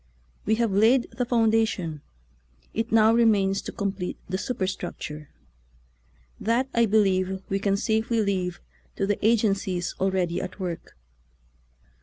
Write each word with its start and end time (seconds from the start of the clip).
We 0.47 0.55
have 0.55 0.71
laid 0.71 1.11
the 1.11 1.27
founda 1.27 1.67
tion; 1.67 2.01
it 2.73 2.91
now 2.91 3.13
remains 3.13 3.61
to 3.61 3.71
complete 3.71 4.17
the 4.27 4.39
su 4.39 4.55
perstructure. 4.55 5.27
That, 6.39 6.67
I 6.73 6.87
believe, 6.87 7.43
we 7.49 7.59
can 7.59 7.77
safely 7.77 8.19
leave 8.19 8.61
to 8.95 9.05
the 9.05 9.23
agencies 9.23 9.93
already 9.99 10.41
at 10.41 10.59
work. 10.59 10.97